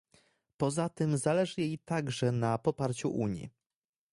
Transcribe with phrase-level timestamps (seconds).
[0.57, 3.49] Poza tym zależy jej także na poparciu Unii